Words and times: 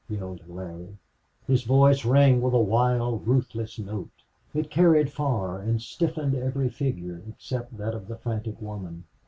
yelled 0.09 0.41
Larry. 0.49 0.97
His 1.45 1.61
voice 1.61 2.03
rang 2.03 2.41
with 2.41 2.55
a 2.55 2.59
wild, 2.59 3.27
ruthless 3.27 3.77
note; 3.77 4.09
it 4.51 4.71
carried 4.71 5.11
far 5.11 5.59
and 5.59 5.79
stiffened 5.79 6.33
every 6.33 6.69
figure 6.69 7.21
except 7.29 7.77
that 7.77 7.93
of 7.93 8.07
the 8.07 8.17
frantic 8.17 8.59
woman. 8.59 9.03